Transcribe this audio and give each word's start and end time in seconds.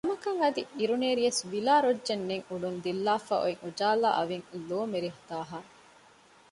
ދަމަކަށް 0.05 0.39
އަދި 0.43 0.61
އިރުނޭރިޔަސް 0.77 1.41
ވިލާ 1.51 1.73
ރޮއްޖެއް 1.85 2.25
ނެތް 2.29 2.47
އުޑުން 2.49 2.79
ދިއްލާފައި 2.83 3.41
އޮތް 3.45 3.61
އުޖާލާ 3.63 4.09
އަވިން 4.17 4.45
ލޯމެރިދާހައި 4.69 5.65
ވެ 5.65 5.69